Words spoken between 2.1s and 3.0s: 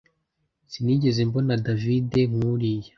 nkuriya